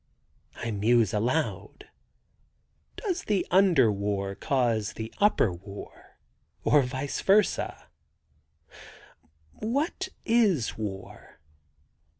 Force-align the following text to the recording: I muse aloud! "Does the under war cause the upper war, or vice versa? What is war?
I 0.55 0.71
muse 0.71 1.13
aloud! 1.13 1.87
"Does 2.95 3.25
the 3.25 3.45
under 3.51 3.91
war 3.91 4.33
cause 4.33 4.93
the 4.93 5.13
upper 5.19 5.53
war, 5.53 6.17
or 6.63 6.81
vice 6.81 7.21
versa? 7.21 7.87
What 9.59 10.09
is 10.25 10.75
war? 10.75 11.39